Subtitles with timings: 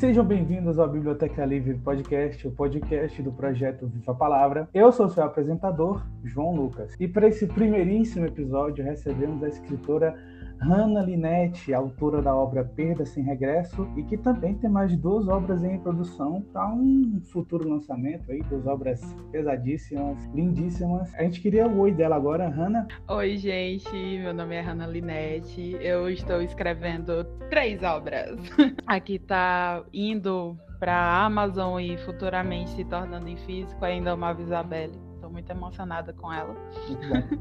[0.00, 4.66] Sejam bem-vindos ao Biblioteca Livre Podcast, o podcast do projeto Viva a Palavra.
[4.72, 6.94] Eu sou seu apresentador, João Lucas.
[6.98, 10.16] E para esse primeiríssimo episódio, recebemos a escritora
[10.60, 15.64] Hannah Linetti, autora da obra Perda Sem Regresso, e que também tem mais duas obras
[15.64, 19.00] em produção para um futuro lançamento aí, duas obras
[19.32, 21.14] pesadíssimas, lindíssimas.
[21.14, 22.86] A gente queria o oi dela agora, Hannah.
[23.08, 28.38] Oi, gente, meu nome é Hannah Linetti, eu estou escrevendo três obras.
[28.86, 34.92] Aqui tá indo para a Amazon e futuramente se tornando em físico ainda uma Isabelle.
[35.14, 36.54] Estou muito emocionada com ela.
[36.88, 37.38] Muito bom.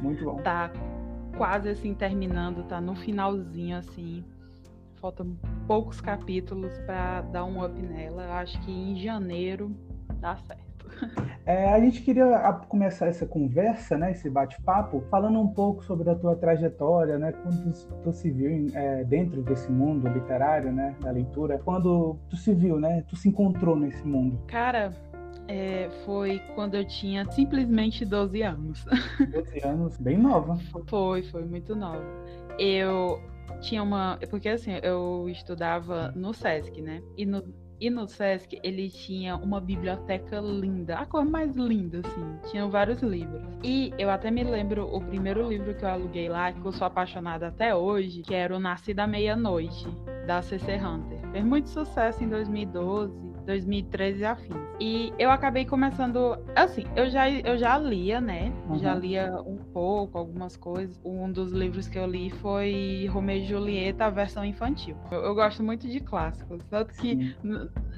[0.00, 0.36] Muito bom.
[0.36, 0.70] tá
[1.38, 4.24] quase assim terminando, tá no finalzinho assim.
[5.00, 8.24] Faltam poucos capítulos para dar um up nela.
[8.24, 9.70] Eu acho que em janeiro
[10.20, 10.68] dá certo.
[11.46, 16.14] É, a gente queria começar essa conversa, né, esse bate-papo, falando um pouco sobre a
[16.14, 21.58] tua trajetória, né, quando tu, se viu é, dentro desse mundo literário, né, da leitura,
[21.64, 24.40] quando tu se viu, né, tu se encontrou nesse mundo.
[24.46, 24.92] Cara,
[25.48, 28.84] é, foi quando eu tinha simplesmente 12 anos.
[29.32, 30.58] 12 anos, bem nova.
[30.86, 32.04] Foi, foi muito nova.
[32.58, 33.20] Eu
[33.60, 34.18] tinha uma.
[34.28, 37.02] Porque assim, eu estudava no SESC, né?
[37.16, 37.42] E no,
[37.80, 42.50] e no SESC ele tinha uma biblioteca linda, a cor mais linda, assim.
[42.50, 43.42] Tinham vários livros.
[43.64, 46.86] E eu até me lembro o primeiro livro que eu aluguei lá, que eu sou
[46.86, 49.86] apaixonada até hoje, que era o Nascido à Meia-Noite,
[50.26, 51.18] da CC Hunter.
[51.32, 54.56] Fez muito sucesso em 2012 2013 e afins.
[54.78, 58.52] E eu acabei começando, assim, eu já, eu já lia, né?
[58.68, 58.78] Uhum.
[58.78, 61.00] Já lia um pouco, algumas coisas.
[61.02, 64.96] Um dos livros que eu li foi Romeu e Julieta, a versão infantil.
[65.10, 67.34] Eu, eu gosto muito de clássicos, tanto que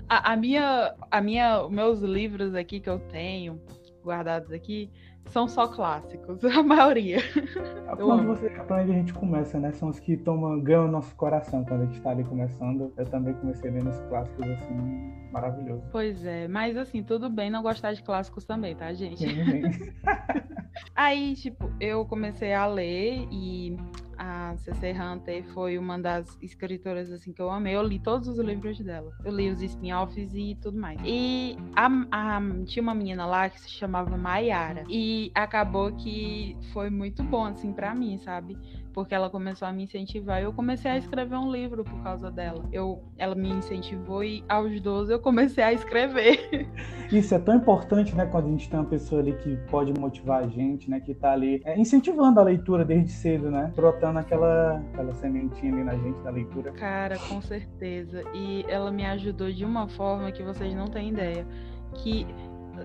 [0.08, 3.60] a, a, minha, a minha, meus livros aqui que eu tenho
[4.04, 4.88] guardados aqui
[5.26, 7.18] são só clássicos, a maioria.
[7.18, 9.72] É quando, você, quando a gente começa, né?
[9.72, 12.92] São os que tomam, ganham o nosso coração quando a gente está ali começando.
[12.96, 15.82] Eu também comecei lendo os clássicos, assim, maravilhoso.
[15.92, 19.18] Pois é, mas assim, tudo bem não gostar de clássicos também, tá, gente?
[19.18, 19.92] Sim,
[20.94, 23.76] Aí, tipo, eu comecei a ler e
[24.20, 24.92] a C.C.
[24.92, 27.74] Hunter foi uma das escritoras assim que eu amei.
[27.74, 29.10] Eu li todos os livros dela.
[29.24, 31.00] Eu li os spin-offs e tudo mais.
[31.02, 34.84] E a, a, tinha uma menina lá que se chamava Mayara.
[34.90, 38.58] E acabou que foi muito bom, assim, para mim, sabe?
[38.92, 40.42] Porque ela começou a me incentivar.
[40.42, 42.64] Eu comecei a escrever um livro por causa dela.
[42.72, 46.68] Eu, ela me incentivou e aos 12 eu comecei a escrever.
[47.10, 50.44] Isso é tão importante, né, quando a gente tem uma pessoa ali que pode motivar
[50.44, 54.82] a gente, né, que tá ali é, incentivando a leitura desde cedo, né, brotando aquela,
[54.92, 56.72] aquela sementinha ali na gente da leitura.
[56.72, 58.22] Cara, com certeza.
[58.34, 61.46] E ela me ajudou de uma forma que vocês não têm ideia.
[61.92, 62.24] Que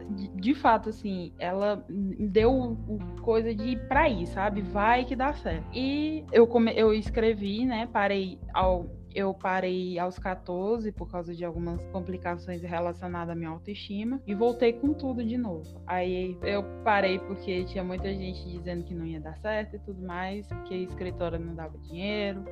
[0.03, 2.78] de, fato, assim, ela deu
[3.22, 4.61] coisa de ir pra ir, sabe?
[4.61, 5.66] Vai que dá certo.
[5.73, 7.88] E eu, come, eu escrevi, né?
[7.91, 14.22] Parei ao eu parei aos 14 por causa de algumas complicações relacionadas à minha autoestima
[14.28, 15.81] e voltei com tudo de novo.
[15.88, 20.06] Aí eu parei porque tinha muita gente dizendo que não ia dar certo e tudo
[20.06, 22.44] mais, que a escritora não dava dinheiro,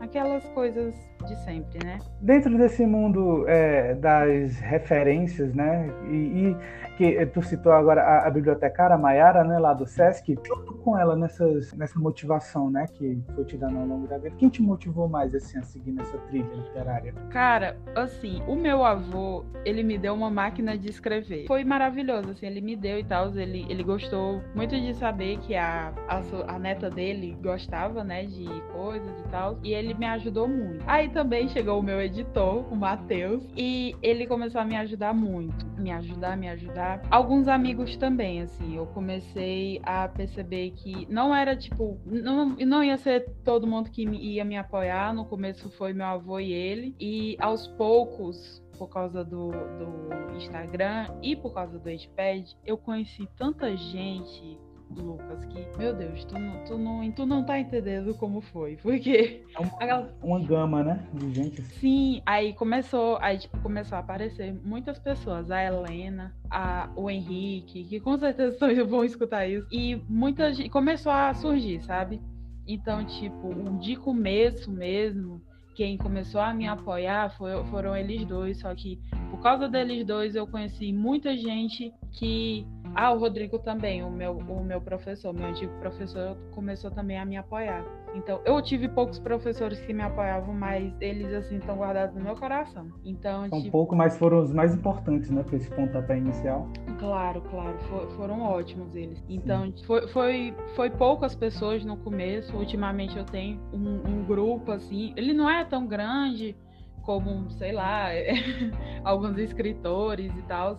[0.00, 0.94] aquelas coisas
[1.26, 1.98] de sempre, né?
[2.20, 5.88] Dentro desse mundo é, das referências, né?
[6.08, 6.56] E, e,
[6.96, 11.16] que tu citou agora a, a bibliotecária Maiara, né, lá do Sesc, junto com ela
[11.16, 14.36] nessas, nessa motivação, né, que foi te dando ao longo da vida.
[14.36, 17.14] Quem te motivou mais assim a seguir nessa trilha literária?
[17.30, 21.46] Cara, assim, o meu avô, ele me deu uma máquina de escrever.
[21.46, 25.54] Foi maravilhoso, assim, ele me deu e tal, ele, ele gostou muito de saber que
[25.54, 26.20] a, a,
[26.54, 30.84] a neta dele gostava, né, de coisas e tal, e ele me ajudou muito.
[30.86, 35.73] Aí também chegou o meu editor, o Matheus, e ele começou a me ajudar muito.
[35.76, 37.02] Me ajudar, me ajudar.
[37.10, 42.96] Alguns amigos também, assim, eu comecei a perceber que não era tipo, não, não ia
[42.96, 45.12] ser todo mundo que ia me apoiar.
[45.12, 51.08] No começo foi meu avô e ele, e aos poucos por causa do, do Instagram
[51.22, 54.58] e por causa do Edpad, eu conheci tanta gente
[55.02, 58.76] Lucas, que, meu Deus, tu não, tu não, tu não tá entendendo como foi.
[58.76, 59.44] Porque.
[59.80, 61.06] É uma, uma gama, né?
[61.12, 61.62] De gente.
[61.62, 65.50] Sim, aí começou, aí tipo, começou a aparecer muitas pessoas.
[65.50, 69.66] A Helena, a, o Henrique, que com certeza vão escutar isso.
[69.70, 72.20] E muita gente começou a surgir, sabe?
[72.66, 75.40] Então, tipo, de começo mesmo,
[75.74, 78.98] quem começou a me apoiar foi, foram eles dois, só que
[79.30, 84.36] por causa deles dois eu conheci muita gente que ah, o Rodrigo também, o meu,
[84.36, 87.84] o meu professor, meu antigo professor, começou também a me apoiar.
[88.14, 92.36] Então, eu tive poucos professores que me apoiavam, mas eles, assim, estão guardados no meu
[92.36, 92.88] coração.
[93.04, 93.72] Então, São tipo...
[93.72, 96.68] pouco, mas foram os mais importantes, né, para esse pontapé inicial.
[96.98, 99.22] Claro, claro, for, foram ótimos eles.
[99.28, 102.56] Então, foi, foi, foi poucas pessoas no começo.
[102.56, 106.56] Ultimamente eu tenho um, um grupo, assim, ele não é tão grande,
[107.02, 108.08] como, sei lá,
[109.04, 110.76] alguns escritores e tal,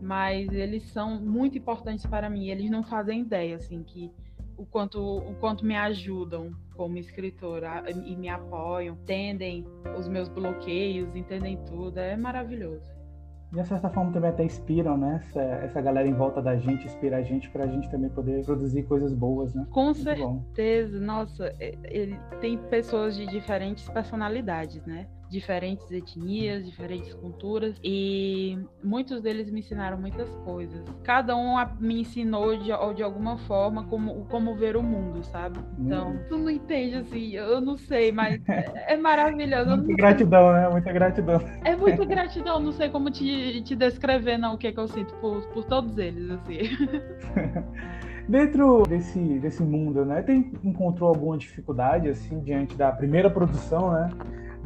[0.00, 2.48] mas eles são muito importantes para mim.
[2.48, 4.12] Eles não fazem ideia, assim, que
[4.56, 9.66] o quanto, o quanto me ajudam como escritora e me apoiam, entendem
[9.96, 11.98] os meus bloqueios, entendem tudo.
[11.98, 12.98] É maravilhoso.
[13.50, 15.22] De certa forma também até inspiram, né?
[15.24, 18.44] Essa, essa galera em volta da gente, inspira a gente para a gente também poder
[18.44, 19.66] produzir coisas boas, né?
[19.70, 20.98] Com Muito certeza.
[20.98, 21.04] Bom.
[21.04, 25.08] Nossa, ele tem pessoas de diferentes personalidades, né?
[25.28, 30.82] Diferentes etnias, diferentes culturas e muitos deles me ensinaram muitas coisas.
[31.04, 35.58] Cada um me ensinou de, de alguma forma como, como ver o mundo, sabe?
[35.78, 36.18] Então, hum.
[36.28, 39.76] tu não entende assim, eu não sei, mas é, é maravilhoso.
[39.76, 40.68] Muita gratidão, né?
[40.68, 41.40] Muita gratidão.
[41.64, 44.88] É muita gratidão, não sei como te, te descrever não o que, é que eu
[44.88, 46.58] sinto por, por todos eles, assim.
[48.28, 54.10] Dentro desse, desse mundo, né, tem, encontrou alguma dificuldade, assim, diante da primeira produção, né?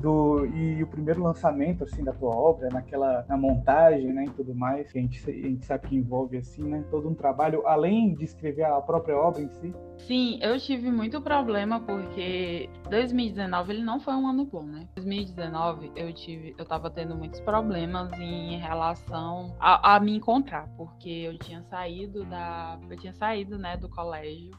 [0.02, 4.54] Do e o primeiro lançamento assim da tua obra naquela na montagem né e tudo
[4.54, 8.14] mais que a gente, a gente sabe que envolve assim né todo um trabalho além
[8.14, 9.74] de escrever a própria obra em si?
[9.98, 14.88] Sim eu tive muito problema porque 2019 ele não foi um ano bom né?
[14.96, 21.08] 2019 eu tive eu tava tendo muitos problemas em relação a, a me encontrar porque
[21.08, 24.50] eu tinha saído da eu tinha saído né do colégio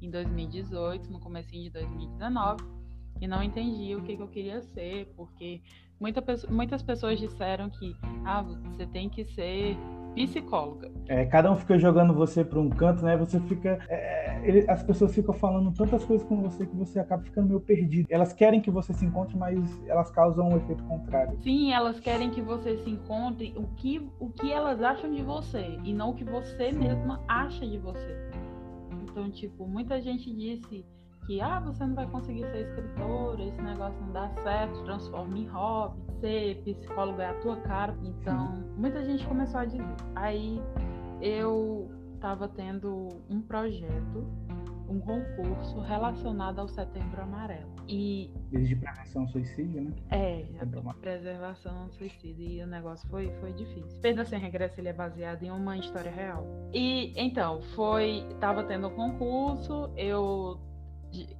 [0.00, 2.75] em 2018 no comecinho de 2019
[3.20, 5.60] e não entendia o que, que eu queria ser, porque
[6.00, 9.76] muita, muitas pessoas disseram que ah, você tem que ser
[10.14, 10.90] psicóloga.
[11.08, 13.16] É, cada um fica jogando você para um canto, né?
[13.18, 13.78] Você fica.
[13.88, 17.60] É, ele, as pessoas ficam falando tantas coisas com você que você acaba ficando meio
[17.60, 18.06] perdido.
[18.08, 21.38] Elas querem que você se encontre, mas elas causam um efeito contrário.
[21.42, 25.78] Sim, elas querem que você se encontre o que, o que elas acham de você
[25.84, 26.78] e não o que você Sim.
[26.78, 28.16] mesma acha de você.
[29.02, 30.84] Então, tipo, muita gente disse
[31.26, 35.46] que ah, você não vai conseguir ser escritora, esse negócio não dá certo, transforma em
[35.46, 37.96] hobby, ser psicólogo é a tua cara.
[38.02, 39.84] Então, muita gente começou a dizer.
[40.14, 40.60] Aí
[41.20, 44.24] eu estava tendo um projeto,
[44.88, 47.74] um concurso relacionado ao Setembro Amarelo.
[47.88, 49.92] E desde prevenção ao suicídio, né?
[50.10, 54.00] É, a preservação ao suicídio e o negócio foi foi difícil.
[54.00, 56.46] Perda sem regresso ele é baseado em uma história real.
[56.72, 60.58] E então, foi tava tendo um concurso, eu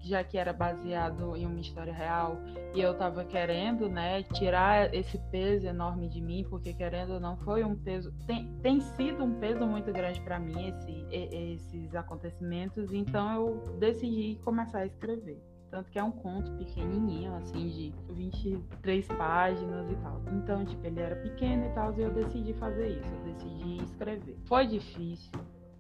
[0.01, 2.39] já que era baseado em uma história real
[2.75, 7.37] e eu estava querendo, né, tirar esse peso enorme de mim, porque querendo ou não
[7.39, 12.93] foi um peso, tem, tem sido um peso muito grande para mim esse, esses acontecimentos,
[12.93, 15.43] então eu decidi começar a escrever.
[15.71, 20.23] Tanto que é um conto pequenininho, assim, de 23 páginas e tal.
[20.33, 23.13] Então, tipo, ele era pequeno e tal, e eu decidi fazer isso.
[23.13, 24.39] Eu decidi escrever.
[24.47, 25.33] Foi difícil,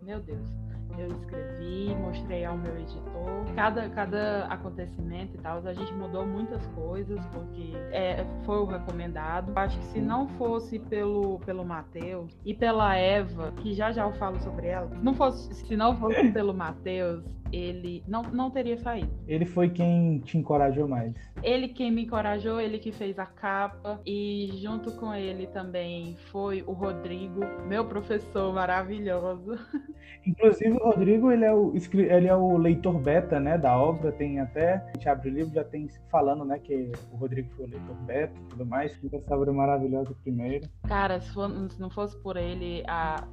[0.02, 0.66] meu Deus
[0.98, 3.44] eu escrevi, mostrei ao meu editor.
[3.54, 9.52] Cada, cada acontecimento e tal, a gente mudou muitas coisas, porque é, foi o recomendado.
[9.56, 14.12] Acho que se não fosse pelo, pelo Matheus e pela Eva, que já já eu
[14.12, 19.10] falo sobre ela, não fosse, se não fosse pelo Matheus, ele não, não teria saído.
[19.26, 21.14] Ele foi quem te encorajou mais.
[21.42, 26.62] Ele quem me encorajou, ele que fez a capa e junto com ele também foi
[26.66, 29.58] o Rodrigo, meu professor maravilhoso.
[30.26, 34.40] Inclusive o Rodrigo, ele é o, ele é o leitor beta, né, da obra, tem
[34.40, 37.68] até, a gente abre o livro, já tem falando, né, que o Rodrigo foi o
[37.68, 40.68] leitor beta e tudo mais, que essa obra maravilhosa primeiro.
[40.86, 43.26] Cara, se não fosse por ele, a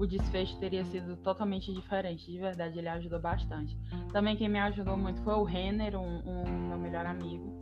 [0.00, 2.32] o desfecho teria sido totalmente diferente.
[2.32, 3.76] De verdade, ele ajudou bastante.
[4.10, 7.52] Também quem me ajudou muito foi o Renner, um, um meu melhor amigo,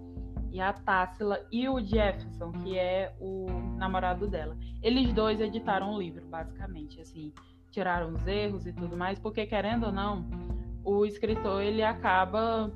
[0.52, 3.46] e a Tássila e o Jefferson, que é o
[3.76, 4.56] namorado dela.
[4.80, 7.32] Eles dois editaram o livro, basicamente, assim,
[7.70, 10.26] tiraram os erros e tudo mais, porque querendo ou não,
[10.84, 12.72] o escritor ele acaba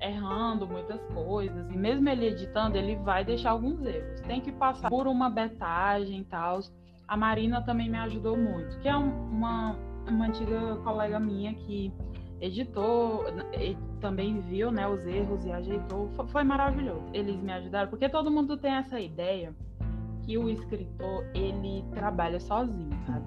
[0.00, 4.88] errando muitas coisas e mesmo ele editando ele vai deixar alguns erros tem que passar
[4.88, 6.60] por uma betagem e tal
[7.08, 9.74] a Marina também me ajudou muito, que é uma,
[10.06, 11.90] uma antiga colega minha que
[12.38, 13.24] editou,
[13.98, 16.10] também viu né, os erros e ajeitou.
[16.28, 17.02] Foi maravilhoso.
[17.14, 19.54] Eles me ajudaram, porque todo mundo tem essa ideia
[20.22, 23.26] que o escritor ele trabalha sozinho, sabe?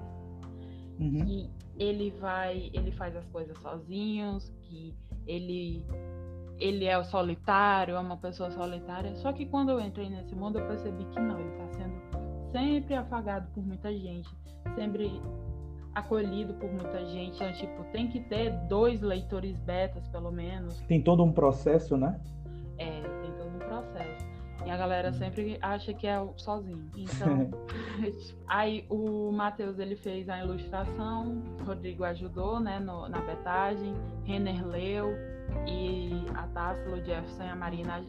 [0.98, 1.24] Uhum.
[1.24, 4.94] Que ele vai, ele faz as coisas sozinhos, que
[5.26, 5.84] ele
[6.58, 9.14] ele é o solitário, é uma pessoa solitária.
[9.16, 11.94] Só que quando eu entrei nesse mundo eu percebi que não, ele está sendo
[12.52, 14.28] sempre afagado por muita gente,
[14.76, 15.20] sempre
[15.94, 17.36] acolhido por muita gente.
[17.36, 20.80] Então, tipo, tem que ter dois leitores betas, pelo menos.
[20.82, 22.20] Tem todo um processo, né?
[22.78, 23.02] É,
[24.64, 26.90] E a galera sempre acha que é sozinho.
[26.96, 27.50] Então,
[28.46, 35.12] aí o Matheus ele fez a ilustração, Rodrigo ajudou, né, no, na betagem, Renner leu
[35.66, 38.04] e a Tássilo, o Jefferson e a Marina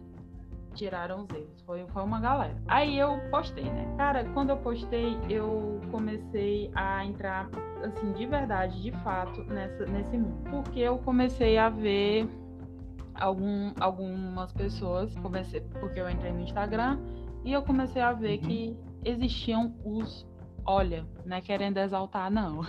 [0.74, 1.62] tiraram os erros.
[1.66, 2.56] Foi, foi uma galera.
[2.68, 3.94] Aí eu postei, né?
[3.98, 7.50] Cara, quando eu postei, eu comecei a entrar,
[7.84, 10.50] assim, de verdade, de fato, nessa, nesse mundo.
[10.50, 12.28] Porque eu comecei a ver
[13.16, 17.00] algum, algumas pessoas, comecei, porque eu entrei no Instagram,
[17.44, 18.48] e eu comecei a ver uhum.
[18.48, 20.26] que existiam os
[20.66, 22.62] olha, não é querendo exaltar, não.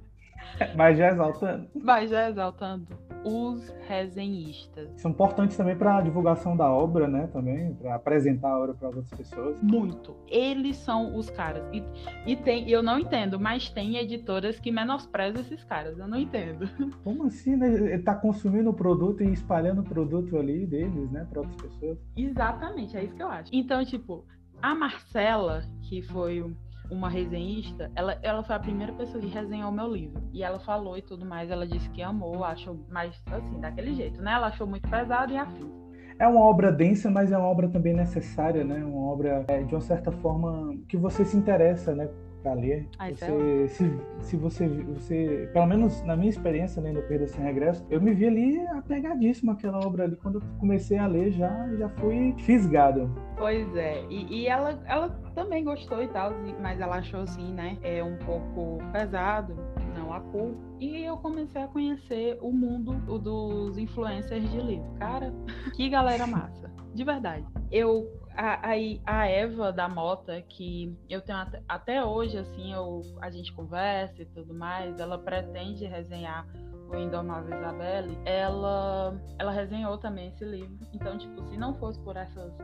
[0.74, 1.68] Mas já exaltando.
[1.74, 4.88] Mas já exaltando os resenhistas.
[5.00, 7.28] São importantes também para a divulgação da obra, né?
[7.32, 9.60] Também, para apresentar a obra para outras pessoas.
[9.62, 10.16] Muito.
[10.28, 11.64] Eles são os caras.
[11.72, 11.82] E,
[12.26, 15.98] e tem, eu não entendo, mas tem editoras que menosprezam esses caras.
[15.98, 16.68] Eu não entendo.
[17.04, 17.72] Como assim, né?
[17.72, 21.26] Ele tá consumindo o produto e espalhando o produto ali deles, né?
[21.30, 21.98] Para outras pessoas.
[22.16, 23.50] Exatamente, é isso que eu acho.
[23.52, 24.24] Então, tipo,
[24.60, 26.42] a Marcela, que foi
[26.90, 30.22] uma resenhista, ela, ela foi a primeira pessoa que resenhou meu livro.
[30.32, 34.20] E ela falou e tudo mais, ela disse que amou, achou, mas assim, daquele jeito,
[34.22, 34.32] né?
[34.32, 35.70] Ela achou muito pesado e afim.
[36.18, 38.84] É uma obra densa, mas é uma obra também necessária, né?
[38.84, 42.08] Uma obra, é, de uma certa forma, que você se interessa, né?
[42.42, 42.88] Para ler.
[43.10, 48.00] Você, se, se você, você, pelo menos na minha experiência lendo Perda Sem Regresso, eu
[48.00, 50.16] me vi ali apegadíssimo àquela obra ali.
[50.16, 53.10] Quando eu comecei a ler, já, já fui fisgado.
[53.36, 57.78] Pois é, e, e ela, ela também gostou e tal, mas ela achou assim, né?
[57.82, 59.54] É um pouco pesado,
[59.96, 60.54] não a cor.
[60.80, 64.90] E eu comecei a conhecer o mundo dos influencers de livro.
[64.98, 65.32] Cara,
[65.74, 66.70] que galera massa.
[66.94, 67.46] De verdade.
[67.70, 68.70] Eu a,
[69.04, 74.22] a, Eva da Mota, que eu tenho até, até, hoje, assim, eu, a gente conversa
[74.22, 76.46] e tudo mais, ela pretende resenhar
[76.88, 80.78] o Indomável Isabelle, ela, ela resenhou também esse livro.
[80.92, 82.56] Então, tipo, se não fosse por essas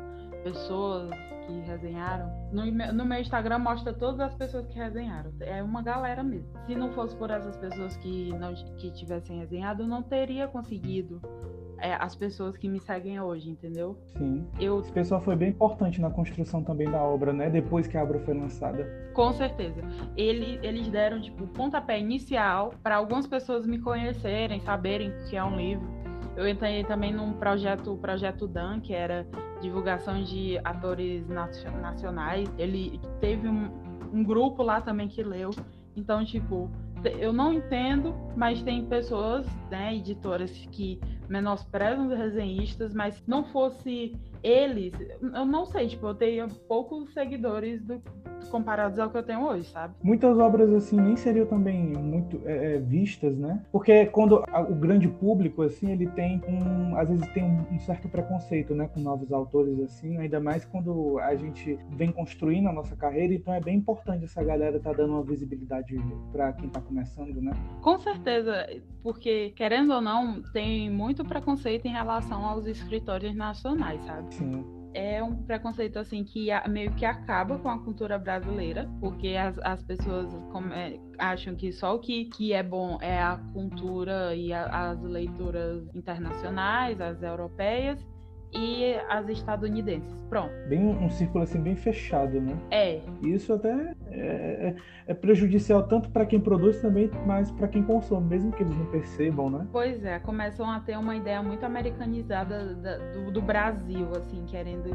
[0.45, 1.11] pessoas
[1.47, 5.33] que resenharam, no, no meu Instagram mostra todas as pessoas que resenharam.
[5.41, 6.49] É uma galera mesmo.
[6.67, 11.21] Se não fosse por essas pessoas que não que tivessem resenhado, eu não teria conseguido
[11.79, 13.97] é, as pessoas que me seguem hoje, entendeu?
[14.17, 14.47] Sim.
[14.59, 14.81] Eu...
[14.81, 17.51] Esse pessoal foi bem importante na construção também da obra, né?
[17.51, 19.11] Depois que a obra foi lançada.
[19.13, 19.81] Com certeza.
[20.17, 25.45] Ele, eles deram, tipo, o pontapé inicial para algumas pessoas me conhecerem, saberem que é
[25.45, 25.87] um livro.
[26.37, 29.27] Eu entrei também num projeto, o Projeto Dan, que era
[29.61, 32.53] divulgação de atores nacionais.
[32.59, 33.71] Ele teve um,
[34.13, 35.51] um grupo lá também que leu.
[35.97, 36.69] Então, tipo,
[37.05, 43.45] eu não entendo, mas tem pessoas, né, editoras que menosprezam os resenhistas, mas se não
[43.45, 48.03] fosse eles, eu não sei, tipo, eu teria poucos seguidores do,
[48.51, 49.95] comparados ao que eu tenho hoje, sabe?
[50.03, 53.63] Muitas obras assim nem seriam também muito é, é, vistas, né?
[53.73, 57.79] Porque quando a, o grande público assim ele tem um, às vezes tem um, um,
[57.79, 62.73] certo preconceito, né, com novos autores assim, ainda mais quando a gente vem construindo a
[62.73, 65.97] nossa carreira, então é bem importante essa galera tá dando uma visibilidade
[66.33, 67.53] para quem tá começando, né?
[67.81, 68.24] Com certeza,
[69.03, 74.35] porque querendo ou não tem muito preconceito em relação aos escritores nacionais, sabe?
[74.35, 74.65] Sim.
[74.95, 79.83] É um preconceito assim que meio que acaba com a cultura brasileira, porque as, as
[79.83, 84.91] pessoas come, acham que só o que, que é bom é a cultura e a,
[84.91, 87.99] as leituras internacionais, as europeias,
[88.55, 90.15] e as estadunidenses.
[90.29, 90.53] Pronto.
[90.69, 92.57] Bem um círculo assim bem fechado, né?
[92.71, 93.01] É.
[93.23, 94.75] Isso até é, é,
[95.09, 98.87] é prejudicial tanto para quem produz também, mas para quem consome, mesmo que eles não
[98.87, 99.67] percebam, né?
[99.73, 102.75] Pois é, começam a ter uma ideia muito americanizada
[103.13, 104.95] do, do Brasil, assim, querendo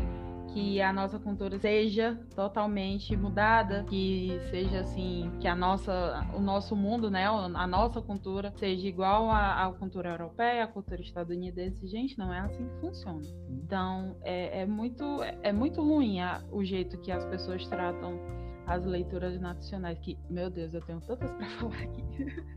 [0.53, 6.75] que a nossa cultura seja totalmente mudada, que seja assim, que a nossa, o nosso
[6.75, 11.88] mundo, né, a nossa cultura seja igual à, à cultura europeia, à cultura estadunidense.
[11.88, 13.22] Gente, não é assim que funciona.
[13.50, 15.03] Então, é, é muito,
[15.44, 18.20] é muito ruim a, o jeito que as pessoas tratam
[18.70, 22.03] as leituras nacionais, que, meu Deus, eu tenho tantas para falar aqui.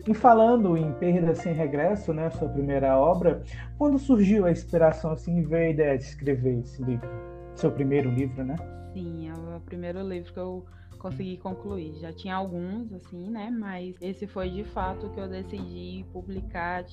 [0.06, 3.42] E falando em Perda Sem Regresso, né, sua primeira obra,
[3.78, 7.31] quando surgiu a inspiração, assim, e veio a ideia de escrever esse livro?
[7.54, 8.56] Seu primeiro livro, né?
[8.92, 10.66] Sim, é o primeiro livro que eu
[10.99, 11.94] consegui concluir.
[12.00, 13.50] Já tinha alguns, assim, né?
[13.50, 16.85] Mas esse foi de fato que eu decidi publicar,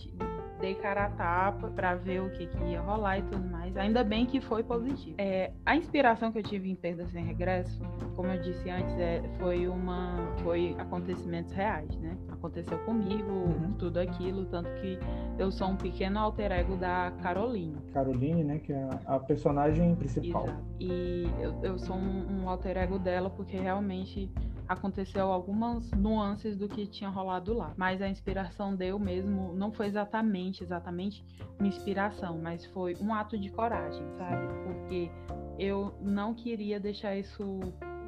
[0.60, 3.76] dei cara a tapa para ver o que, que, ia rolar e tudo mais.
[3.78, 5.16] Ainda bem que foi positivo.
[5.18, 7.82] É, a inspiração que eu tive em Perda Sem Regresso,
[8.16, 12.18] como eu disse antes, é, foi uma foi acontecimentos reais, né?
[12.30, 13.74] Aconteceu comigo, uhum.
[13.78, 15.00] tudo aquilo, tanto que
[15.38, 17.78] eu sou um pequeno alter ego da Caroline.
[17.94, 18.60] Caroline, né?
[18.60, 20.44] Que é a personagem principal.
[20.44, 20.64] Exato.
[20.80, 24.30] E eu, eu sou um, um alter ego dela porque realmente
[24.70, 27.74] aconteceu algumas nuances do que tinha rolado lá.
[27.76, 31.26] Mas a inspiração deu mesmo, não foi exatamente, exatamente
[31.58, 34.48] uma inspiração, mas foi um ato de coragem, sabe?
[34.64, 35.12] Porque
[35.58, 37.60] eu não queria deixar isso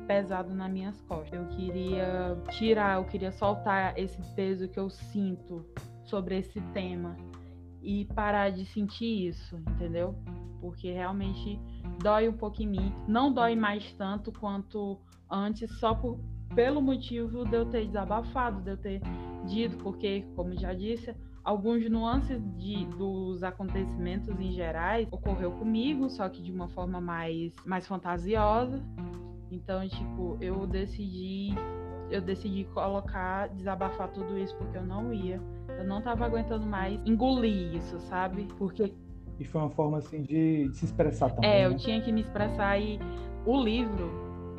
[0.05, 1.33] pesado nas minhas costas.
[1.33, 5.65] Eu queria tirar, eu queria soltar esse peso que eu sinto
[6.03, 7.17] sobre esse tema
[7.81, 10.13] e parar de sentir isso, entendeu?
[10.59, 11.59] Porque realmente
[12.03, 12.93] dói um pouco em mim.
[13.07, 16.19] Não dói mais tanto quanto antes, só por,
[16.55, 19.01] pelo motivo de eu ter desabafado, de eu ter
[19.45, 26.27] dito, porque, como já disse, alguns nuances de, dos acontecimentos em gerais ocorreu comigo, só
[26.29, 28.83] que de uma forma mais, mais fantasiosa.
[29.49, 31.53] Então, tipo, eu decidi
[32.09, 35.41] eu decidi colocar, desabafar tudo isso porque eu não ia.
[35.77, 38.47] Eu não tava aguentando mais engolir isso, sabe?
[38.57, 38.93] Porque
[39.39, 41.49] e foi uma forma assim de, de se expressar também.
[41.49, 41.73] É, né?
[41.73, 42.99] eu tinha que me expressar e
[43.45, 44.11] o livro,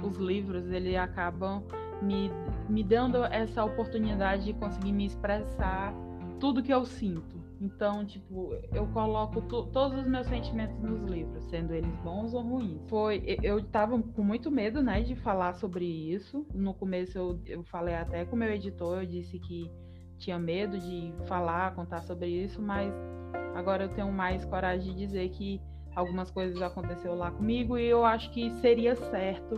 [0.02, 1.62] os livros, ele acabam
[2.02, 2.30] me,
[2.68, 5.94] me dando essa oportunidade de conseguir me expressar
[6.40, 7.40] tudo que eu sinto.
[7.60, 12.82] Então, tipo, eu coloco todos os meus sentimentos nos livros, sendo eles bons ou ruins.
[12.88, 16.44] Foi, eu tava com muito medo, né, de falar sobre isso.
[16.52, 19.70] No começo eu, eu falei até com o meu editor, eu disse que
[20.18, 22.92] tinha medo de falar, contar sobre isso, mas
[23.54, 25.60] agora eu tenho mais coragem de dizer que
[25.94, 29.56] algumas coisas aconteceram lá comigo e eu acho que seria certo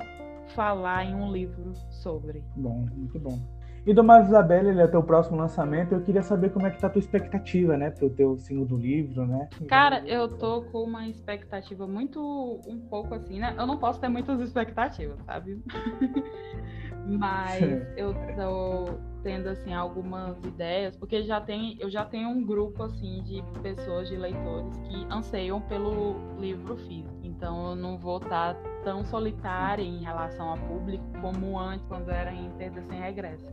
[0.49, 2.43] falar em um livro sobre.
[2.57, 3.39] Bom, muito bom.
[3.87, 5.93] E do Marcos Isabelle, ele é teu próximo lançamento.
[5.93, 7.91] Eu queria saber como é que tá a tua expectativa, né?
[7.91, 9.47] Pro teu segundo livro, né?
[9.69, 12.19] Cara, eu tô com uma expectativa muito,
[12.67, 13.55] um pouco assim, né?
[13.59, 15.63] Eu não posso ter muitas expectativas, sabe?
[17.07, 22.83] Mas eu tô tendo, assim, algumas ideias, porque já tem, eu já tenho um grupo,
[22.85, 27.15] assim, de pessoas, de leitores que anseiam pelo livro físico.
[27.23, 32.33] Então eu não vou estar tão solitária em relação ao público como antes, quando era
[32.33, 33.53] em Perda Sem Regresso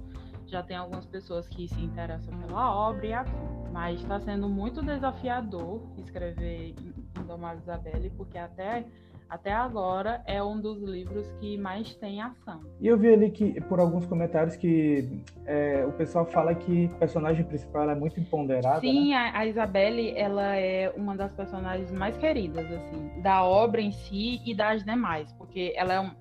[0.51, 3.31] já tem algumas pessoas que se interessam pela obra e afim.
[3.71, 6.75] Mas está sendo muito desafiador escrever
[7.17, 8.85] Indomável Isabelle, porque até,
[9.31, 12.59] até agora é um dos livros que mais tem ação.
[12.81, 17.00] E eu vi ali que, por alguns comentários, que é, o pessoal fala que o
[17.00, 18.81] personagem principal é muito empoderada.
[18.81, 19.15] Sim, né?
[19.15, 24.41] a, a Isabelle, ela é uma das personagens mais queridas, assim, da obra em si
[24.45, 26.11] e das demais, porque ela é um.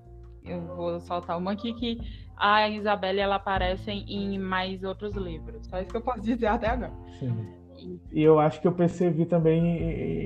[0.45, 1.99] Eu vou soltar uma aqui que
[2.37, 5.67] a Isabelle ela aparece em mais outros livros.
[5.67, 6.93] Só isso que eu posso dizer até agora.
[7.19, 7.60] Sim.
[8.11, 9.65] E eu acho que eu percebi também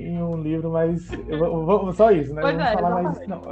[0.08, 2.42] em um livro, mas eu só isso, né?
[2.42, 3.42] Pois não é, falar mais não.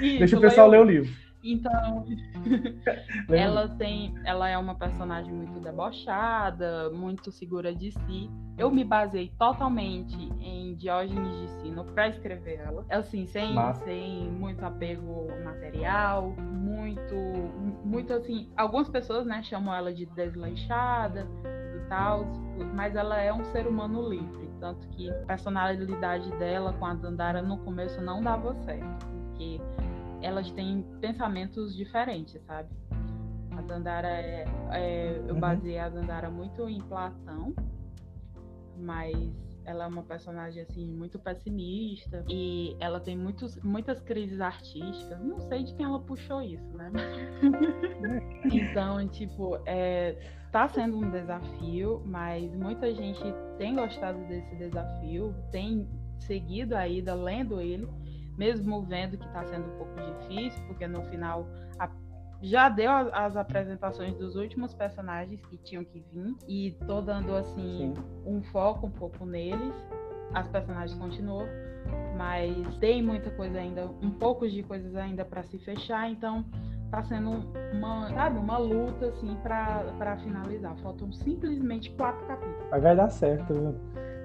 [0.00, 1.12] Isso, Deixa o pessoal ler o livro.
[1.42, 2.04] Então,
[3.28, 8.30] ela tem, ela é uma personagem muito debochada, muito segura de si.
[8.56, 12.84] Eu me basei totalmente em Diógenes de Sino para escrever ela.
[12.90, 17.14] Assim, sem, sem muito apego material, muito,
[17.84, 18.50] muito assim.
[18.56, 21.26] Algumas pessoas, né, chamam ela de desleixada
[21.76, 22.26] e tal,
[22.74, 27.42] mas ela é um ser humano livre, tanto que a personalidade dela com a Dandara
[27.42, 29.60] no começo não dava certo, porque
[30.22, 32.68] elas têm pensamentos diferentes, sabe?
[33.50, 35.40] A Dandara é, é eu uhum.
[35.40, 37.54] baseei a Dandara muito em Platão,
[38.78, 39.14] mas
[39.64, 45.20] ela é uma personagem assim muito pessimista e ela tem muitos, muitas crises artísticas.
[45.20, 46.90] Não sei de quem ela puxou isso, né?
[48.52, 50.16] então, tipo, é,
[50.50, 53.22] tá sendo um desafio, mas muita gente
[53.58, 57.88] tem gostado desse desafio, tem seguido a Ida lendo ele
[58.36, 61.46] mesmo vendo que está sendo um pouco difícil, porque no final
[61.78, 61.88] a,
[62.40, 67.94] já deu as, apresentações dos últimos personagens que tinham que vir e tô dando assim
[67.94, 68.04] Sim.
[68.26, 69.74] um foco um pouco neles.
[70.34, 71.46] As personagens continuam,
[72.16, 76.44] mas tem muita coisa ainda, um pouco de coisas ainda para se fechar, então
[76.90, 77.30] tá sendo
[77.72, 80.76] uma, sabe, uma luta assim para finalizar.
[80.76, 82.66] Faltam simplesmente quatro capítulos.
[82.70, 83.74] Mas vai dar certo, viu?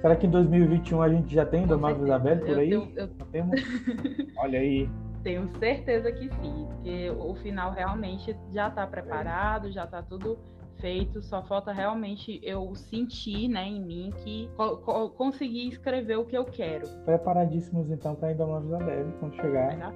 [0.08, 2.72] Será que em 2021 a gente já tem Domável Isabel por aí?
[2.72, 3.10] Eu, eu...
[3.30, 3.62] Temos?
[4.39, 4.89] Olha aí.
[5.22, 10.39] Tenho certeza que sim, porque o final realmente já está preparado, já está tudo
[10.80, 16.24] feito, só falta realmente eu sentir, né, em mim que co co consegui escrever o
[16.24, 16.88] que eu quero.
[17.04, 19.93] Preparadíssimos então para Indomável Isabel quando chegar.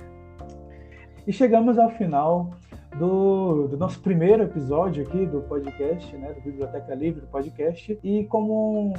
[1.26, 2.52] E chegamos ao final
[2.97, 7.97] do, do, nosso primeiro episódio aqui do podcast, né, do Biblioteca Livre Podcast.
[8.04, 8.93] E como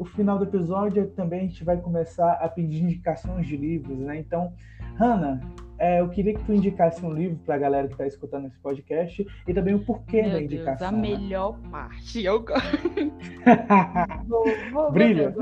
[0.00, 4.18] o final do episódio também a gente vai começar a pedir indicações de livros, né?
[4.18, 4.50] Então,
[4.98, 5.38] Hanna,
[5.78, 8.58] é, eu queria que tu indicasse um livro para a galera que está escutando esse
[8.60, 10.90] podcast e também o porquê Meu da indicação.
[10.90, 11.18] Deus, a né?
[11.18, 12.24] melhor parte.
[12.24, 12.42] Eu...
[14.26, 15.34] vou, vou, Brilha.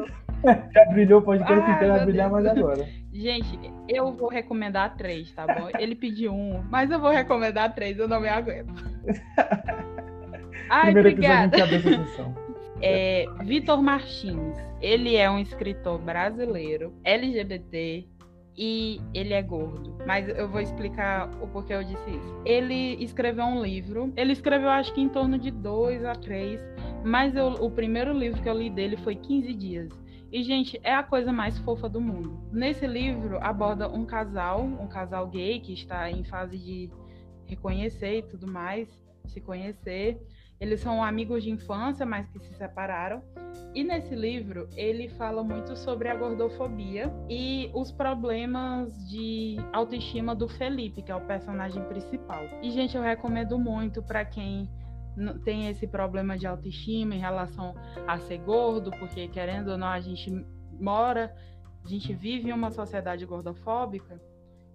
[0.75, 2.85] Já brilhou o podcast inteiro, vai brilhar mais agora.
[3.13, 5.69] Gente, eu vou recomendar três, tá bom?
[5.79, 8.75] Ele pediu um, mas eu vou recomendar três, eu não me aguento.
[10.69, 11.57] Ai, Primeiro obrigada.
[11.57, 12.48] episódio
[12.81, 14.57] é Vitor Martins.
[14.81, 18.07] Ele é um escritor brasileiro, LGBT,
[18.59, 19.97] e ele é gordo.
[20.05, 22.43] Mas eu vou explicar o porquê eu disse isso.
[22.45, 24.13] Ele escreveu um livro.
[24.17, 26.61] Ele escreveu, acho que em torno de dois a três.
[27.05, 29.89] Mas eu, o primeiro livro que eu li dele foi 15 dias.
[30.33, 32.39] E, gente, é a coisa mais fofa do mundo.
[32.53, 36.91] Nesse livro aborda um casal, um casal gay que está em fase de
[37.47, 38.89] reconhecer e tudo mais,
[39.27, 40.21] se conhecer.
[40.61, 43.23] Eles são amigos de infância, mas que se separaram.
[43.75, 50.49] E nesse livro, ele fala muito sobre a gordofobia e os problemas de autoestima do
[50.49, 52.43] Felipe, que é o personagem principal.
[52.63, 54.69] E, gente, eu recomendo muito para quem
[55.45, 57.75] tem esse problema de autoestima em relação
[58.07, 60.31] a ser gordo, porque querendo ou não, a gente
[60.81, 61.35] mora,
[61.85, 64.21] a gente vive em uma sociedade gordofóbica.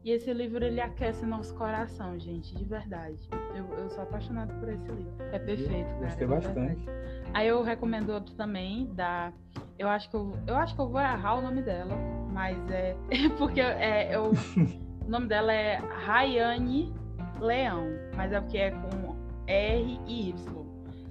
[0.04, 3.18] E esse livro ele aquece nosso coração, gente, de verdade.
[3.56, 5.13] Eu, eu sou apaixonada por esse livro.
[5.32, 6.06] É perfeito, cara.
[6.06, 6.86] Gostei bastante.
[7.34, 9.32] Aí eu recomendo outro também da
[9.80, 11.96] eu acho que eu, eu acho que eu vou errar o nome dela,
[12.32, 12.96] mas é
[13.38, 14.32] porque é eu,
[15.06, 16.94] o nome dela é Rayane
[17.39, 19.16] Leão, mas é porque é com
[19.48, 20.63] R e Y.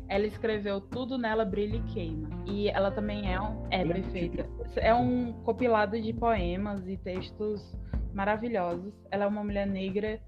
[0.09, 2.29] Ela escreveu Tudo Nela Brilha e Queima.
[2.47, 3.67] E ela também é um.
[3.71, 4.47] É perfeita.
[4.77, 7.75] É um compilado de poemas e textos
[8.15, 8.93] maravilhosos.
[9.11, 10.21] Ela é uma mulher negra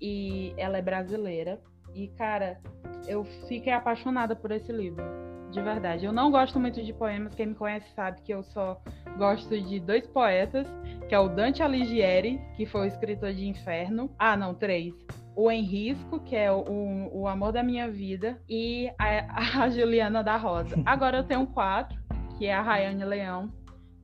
[0.00, 1.60] e ela é brasileira.
[1.94, 2.60] E, cara,
[3.06, 5.04] eu fiquei apaixonada por esse livro.
[5.50, 6.04] De verdade.
[6.04, 7.34] Eu não gosto muito de poemas.
[7.34, 8.80] Quem me conhece sabe que eu só
[9.16, 10.66] gosto de dois poetas,
[11.08, 14.10] que é o Dante Alighieri, que foi o escritor de Inferno.
[14.18, 14.92] Ah, não, três.
[15.34, 16.64] O Henrisco, que é o,
[17.12, 20.76] o amor da minha vida, e a, a Juliana da Rosa.
[20.84, 21.96] Agora eu tenho quatro,
[22.36, 23.50] que é a Rayane Leão,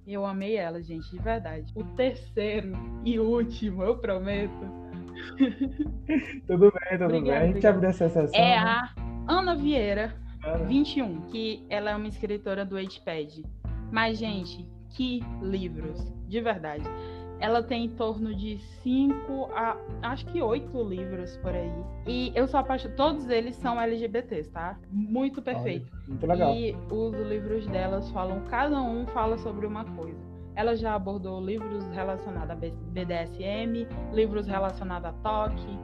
[0.07, 1.73] eu amei ela, gente, de verdade.
[1.75, 2.73] O terceiro
[3.05, 4.83] e último, eu prometo.
[6.47, 7.33] tudo bem, tudo obrigada, bem.
[7.33, 8.41] A gente abre essa sessão.
[8.41, 8.57] É né?
[8.57, 8.93] a
[9.29, 10.65] Ana Vieira, Ana.
[10.65, 13.45] 21, que ela é uma escritora do Wattpad.
[13.91, 16.85] Mas, gente, que livros, de verdade.
[17.43, 21.73] Ela tem em torno de cinco a acho que oito livros por aí.
[22.07, 22.97] E eu sou apaixonada.
[22.97, 24.79] Todos eles são LGBTs, tá?
[24.93, 25.91] Muito perfeito.
[25.93, 26.55] Olha, muito legal.
[26.55, 30.21] E os livros delas falam, cada um fala sobre uma coisa.
[30.55, 35.79] Ela já abordou livros relacionados a BDSM, livros relacionados a toque,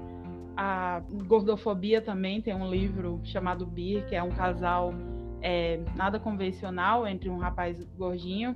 [0.57, 4.95] a gordofobia também tem um livro chamado Bir, que é um casal
[5.43, 8.55] é, nada convencional entre um rapaz gordinho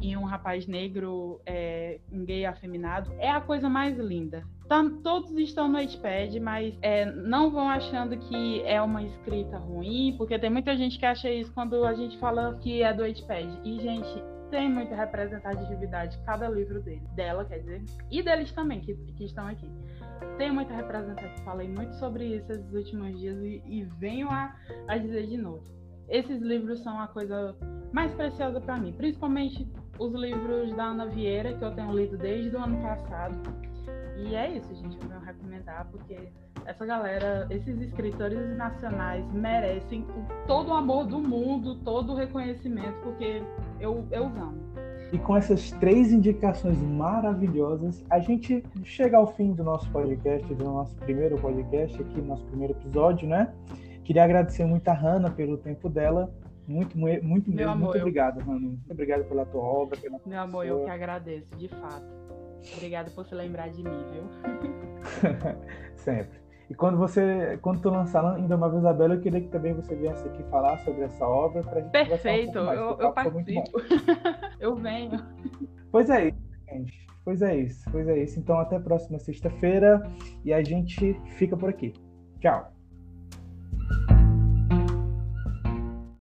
[0.00, 4.44] e um rapaz negro, é, um gay afeminado, é a coisa mais linda.
[4.68, 10.14] Tá, todos estão no Wattpad, mas é, não vão achando que é uma escrita ruim,
[10.16, 13.60] porque tem muita gente que acha isso quando a gente fala que é do Wattpad.
[13.62, 18.94] E, gente, tem muita representatividade cada livro dele, dela, quer dizer, e deles também, que,
[18.94, 19.70] que estão aqui.
[20.38, 24.54] Tem muita representatividade, falei muito sobre isso esses últimos dias e, e venho a,
[24.88, 25.64] a dizer de novo.
[26.08, 27.56] Esses livros são a coisa
[27.92, 32.56] mais preciosa para mim, principalmente os livros da Ana Vieira, que eu tenho lido desde
[32.56, 33.34] o ano passado.
[34.16, 36.16] E é isso, gente, eu vou recomendar, porque
[36.64, 40.06] essa galera, esses escritores nacionais merecem
[40.46, 43.42] todo o amor do mundo, todo o reconhecimento, porque
[43.80, 44.64] eu, eu os amo.
[45.12, 50.64] E com essas três indicações maravilhosas, a gente chega ao fim do nosso podcast, do
[50.64, 53.52] nosso primeiro podcast aqui, nosso primeiro episódio, né?
[54.02, 56.32] Queria agradecer muito a Hanna pelo tempo dela
[56.66, 57.72] muito, muito, muito mesmo.
[57.72, 58.02] Amor, muito eu...
[58.02, 58.68] obrigado, Manu.
[58.68, 59.98] Muito obrigado pela tua obra.
[60.00, 62.06] Pela Meu amor, eu que agradeço, de fato.
[62.76, 64.24] Obrigada por se lembrar de mim, viu?
[65.96, 66.44] Sempre.
[66.70, 69.94] E quando você, quando tu lançar ainda uma vez Isabela, eu queria que também você
[69.94, 73.70] viesse aqui falar sobre essa obra pra gente Perfeito, um mais, eu, eu participo.
[74.58, 75.24] eu venho.
[75.90, 77.06] Pois é isso, gente.
[77.24, 78.38] Pois é isso, pois é isso.
[78.38, 80.02] Então até a próxima sexta-feira
[80.44, 81.92] e a gente fica por aqui.
[82.40, 82.73] Tchau.